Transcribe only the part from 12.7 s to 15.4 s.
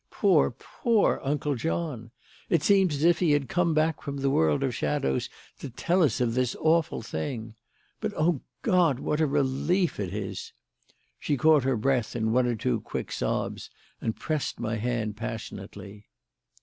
quick sobs and pressed my hand